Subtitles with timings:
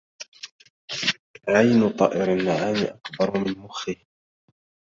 [1.47, 3.95] عين طائر النعام أكبر من مخّه.